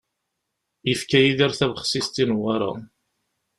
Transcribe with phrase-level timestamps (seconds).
[0.87, 2.71] Yefka Yidir tabexsist i Newwara.